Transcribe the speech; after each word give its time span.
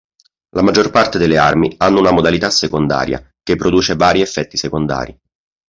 La 0.55 0.63
maggior 0.63 0.89
parte 0.89 1.19
delle 1.19 1.37
armi 1.37 1.75
hanno 1.77 1.99
una 1.99 2.09
modalità 2.09 2.49
secondaria, 2.49 3.23
che 3.43 3.55
produce 3.55 3.93
vari 3.95 4.21
effetti 4.21 4.57
secondari. 4.57 5.15